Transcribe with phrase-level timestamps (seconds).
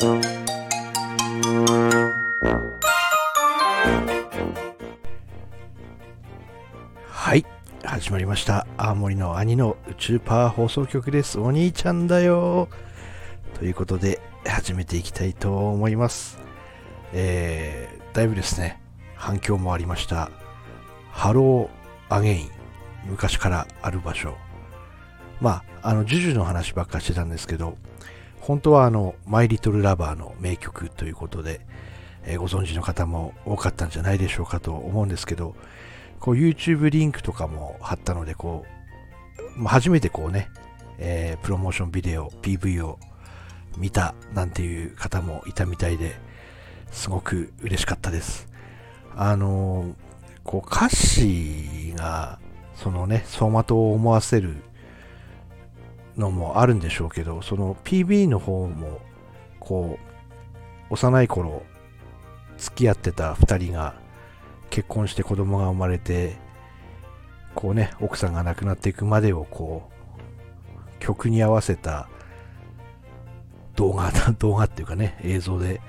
[0.00, 0.06] は
[7.34, 7.44] い
[7.82, 8.68] 始まりました。
[8.76, 11.40] 青森の兄の宇宙パワー放送局です。
[11.40, 12.68] お兄ちゃんだよ。
[13.54, 16.38] ということで始めていきたいと思います。
[17.12, 18.80] えー、だいぶですね
[19.16, 20.30] 反響もありました。
[21.10, 21.68] Hello,
[22.08, 22.50] Again。
[23.06, 24.36] 昔からある場所。
[25.40, 27.76] まああのジュジュの話ばっかしてたんですけど
[28.40, 31.60] 本当はあのマイリトルラバーの名曲ということで、
[32.24, 35.54] えー、ご存知の方も多かったんじゃないでしょうかと思うんですけど
[36.20, 38.64] こう YouTube リンクとかも貼ったので、こ
[39.58, 40.48] う、初めてこうね、
[40.98, 42.98] えー、プロモーションビデオ、PV を
[43.76, 46.18] 見たなんていう方もいたみたいで、
[46.90, 48.48] すごく嬉しかったです。
[49.16, 49.94] あのー、
[50.44, 52.38] こう歌詞が、
[52.74, 54.56] そのね、走馬灯を思わせる
[56.18, 59.00] のもあるんでしょうけど、その PV の方も、
[59.60, 59.98] こ
[60.90, 61.62] う、幼い頃、
[62.56, 63.94] 付き合ってた2人が、
[64.70, 66.36] 結婚して子供が生まれて、
[67.54, 72.08] こうね、奥さんが亡くなっていくまでをこう、曲に合わせた
[73.76, 75.80] 動画、 動画っていうかね、映像で、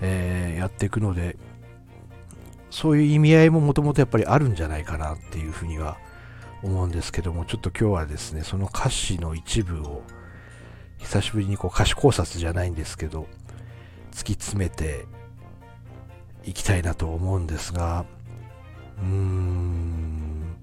[0.00, 1.36] えー、やっていくので、
[2.70, 5.96] そういう意味合いももともとやっぱりあるんじゃないかなっていうふうには
[6.64, 10.02] 思うんですけども、ちょっと今日はですね、その歌詞の一部を、
[10.98, 13.26] 久しぶりにこう歌詞考察じゃないんですけど、
[14.12, 15.04] 突き詰めて
[16.44, 18.06] いきたいなと思うんですが、
[18.98, 20.56] うーん、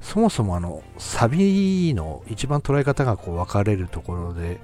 [0.00, 4.60] そもそもあの、サビの一番捉え方がこう分かれるところで、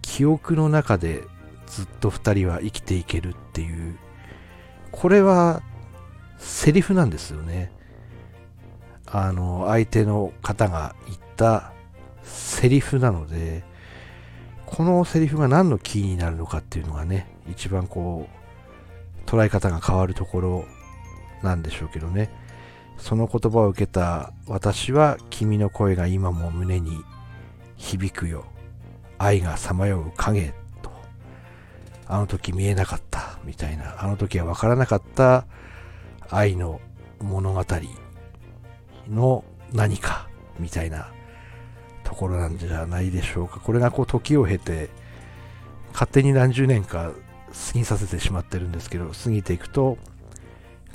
[0.00, 1.22] 記憶の中で
[1.66, 3.98] ずっと二人は生きていけるっていう、
[4.92, 5.62] これは
[6.38, 7.70] セリフなんですよね。
[9.10, 11.72] あの、相手の方が言った
[12.22, 13.64] セリフなので、
[14.66, 18.28] このセリフが何のキーになるのかっていうのがね、一番こ
[19.26, 20.64] う、捉え方が変わるところ
[21.42, 22.30] なんでしょうけどね。
[22.98, 26.98] その言葉を受けた私は君の声が今も胸に
[27.76, 28.44] 響くよ。
[29.18, 30.52] 愛がさまよう影
[30.82, 30.90] と
[32.06, 35.44] あの時見えなかったみたいなあの時は分からなかった
[36.30, 36.80] 愛の
[37.20, 37.64] 物語
[39.10, 41.10] の何かみたいな
[42.04, 43.60] ところなんじゃないでしょうか。
[43.60, 44.90] これがこう時を経て
[45.92, 47.12] 勝手に何十年か
[47.48, 49.98] 過ぎさせてしまってるんですけど、過ぎていくと、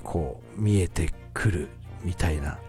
[0.03, 1.69] こう、見えてくる
[2.03, 2.59] みたいな、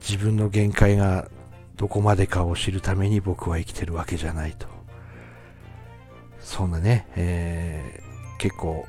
[0.00, 1.28] 自分の限界が
[1.76, 4.66] どこまでかを知るために僕は生きてるわけじゃないと。
[6.38, 8.86] そんなね、えー、結構、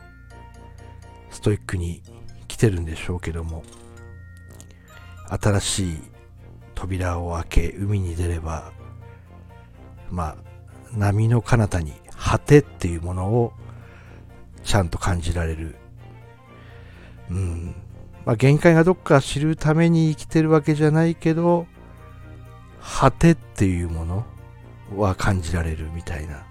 [1.29, 2.01] ストイックに
[2.47, 3.63] 来てるんでしょうけども、
[5.31, 5.97] 新しい
[6.75, 8.73] 扉を開け、海に出れば、
[10.09, 10.35] まあ、
[10.93, 13.53] 波の彼方に果てっていうものを
[14.63, 15.75] ちゃんと感じられる。
[17.29, 17.75] うん。
[18.25, 21.65] まあ、限界がどっか知るために生きてるわけじゃないけど、
[22.81, 24.25] 果てっていうもの
[24.95, 26.45] は感じられるみたいな、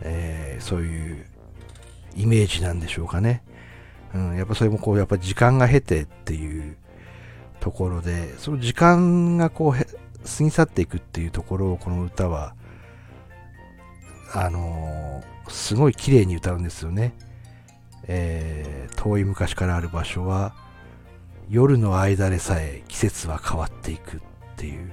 [0.00, 1.26] えー、そういう
[2.16, 3.42] イメージなんでしょうかね。
[4.14, 6.76] うん、やっぱそれもこう、やっぱ時間が経てっていう
[7.62, 12.56] ところで、その時間がこう、過ぎ去っていくっていうところをこの歌は、
[14.34, 17.14] あのー、すごい綺麗に歌うんですよね。
[18.08, 20.56] えー、遠い昔からある場所は、
[21.48, 24.20] 夜の間でさえ季節は変わっていくっ
[24.56, 24.90] ていう、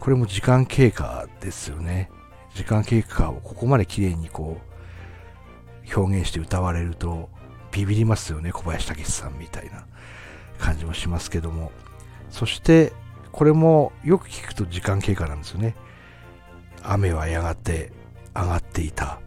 [0.00, 2.10] これも時間経過ですよね。
[2.54, 7.28] 時間経過をここまで綺麗にこう、表現して歌われると、
[7.72, 9.84] ビビりますよね、小林武史さんみたいな
[10.58, 11.72] 感じもしますけども。
[12.30, 12.92] そして、
[13.32, 15.74] これもよく聞くと時間経過なんですよね。
[16.82, 17.92] 雨はやがて
[18.34, 19.20] 上がっていた。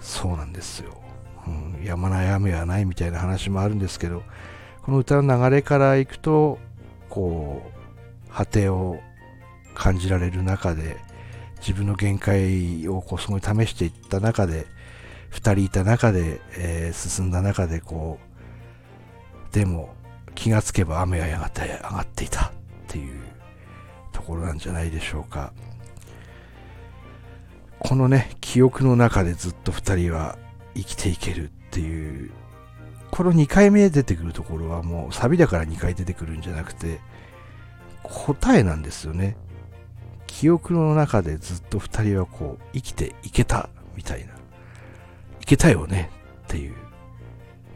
[0.00, 1.00] そうなんですよ。
[1.46, 4.22] うん、やまない雨はないみたいな話もあるんですけど、
[4.82, 6.58] この歌の流れからいくと、
[7.08, 7.62] こ
[8.28, 9.00] う、果てを
[9.74, 10.96] 感じられる中で、
[11.58, 14.66] 自分の限界をこうすごい試していった中で、
[15.30, 18.33] 二人いた中で、えー、進んだ中で、こう、
[19.54, 19.94] でも
[20.34, 22.50] 気がつけば雨はやがて上がっていたっ
[22.88, 23.22] ていう
[24.12, 25.52] ところなんじゃないでしょうか。
[27.78, 30.36] このね、記憶の中でずっと2人は
[30.74, 32.32] 生きていけるっていう、
[33.12, 36.98] この2回目出てくるところはもうサビだから2回出てくるんじゃなくて、
[38.02, 39.36] 答えなんですよね。
[40.26, 44.32] 記憶の中でずっと2人はこう生きていけたみたいな。
[45.40, 46.10] いけたよね
[46.42, 46.74] っていう、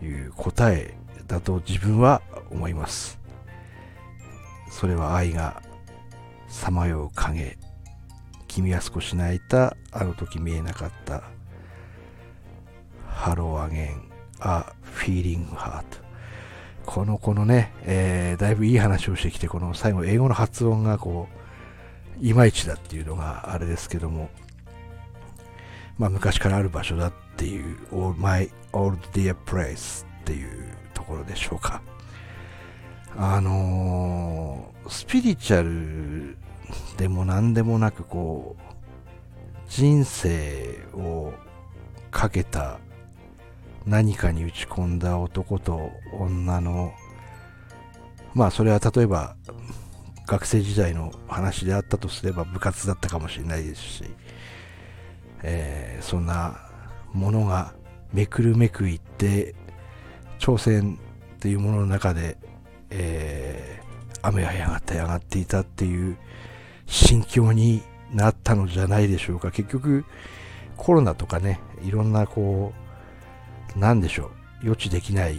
[0.05, 0.98] いう答え
[1.29, 3.19] だと自分は思います。
[4.71, 5.63] それは愛が
[6.49, 7.59] さまよう影
[8.49, 11.23] 君は少し泣いたあの時見えなかった
[13.07, 14.11] Hello, Again
[14.41, 15.99] a feeling heart
[16.87, 21.29] この子のね、えー、だいぶいい話をしてきてこの最後英語の発音がこ
[22.21, 24.31] ういまいちだっていうのがあれですけども
[25.99, 30.68] まあ昔からある場所だっていう All My Old Dear Place っていう
[31.09, 31.83] ころでしょうか。
[33.17, 36.37] あのー、スピリチュアル
[36.97, 38.63] でも何でもなくこう
[39.69, 41.33] 人生を
[42.11, 42.79] かけた
[43.87, 46.93] 何かに打ち込んだ男と女の
[48.35, 49.35] まあそれは例えば
[50.27, 54.05] 学生時代の話であったとすれば部活だったかもしれないですし、
[55.43, 56.69] えー、そんな
[57.13, 57.73] ものが
[58.13, 59.55] めくるめくいって
[60.49, 60.99] 挑戦
[61.37, 62.39] っていうものの中で、
[62.89, 66.17] えー、雨はやがって上がっていたっていう
[66.87, 67.83] 心境に
[68.15, 69.51] なったのじゃないでしょうか。
[69.51, 70.07] 結局
[70.79, 72.73] コロナとかねいろんなこ
[73.77, 74.31] うなんでしょ
[74.63, 75.39] う予知できない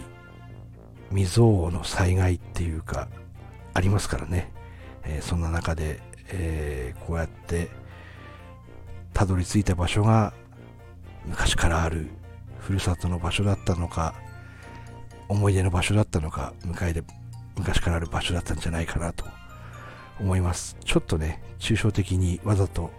[1.08, 3.08] 未曾有の災害っていうか
[3.74, 4.52] ありますからね、
[5.02, 7.68] えー、そんな中で、えー、こうやって
[9.12, 10.32] たどり着いた場所が
[11.26, 12.10] 昔からある
[12.60, 14.14] ふるさとの場所だったのか
[15.30, 17.04] 思い出の場所だったのか向かいで
[17.56, 19.24] 昔からある場所だったんじゃないかなと
[20.18, 20.76] 思います。
[20.84, 22.90] ちょっとね抽象的にわざと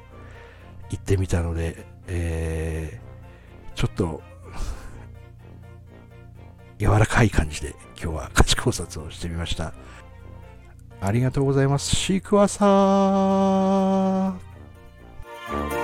[0.90, 4.22] 言ってみたので、えー、ちょっと
[6.80, 9.74] 柔らかい感じで今日は価値考察をしてみました。
[11.02, 11.96] ありがとうございます。
[11.96, 15.81] シークワーサー。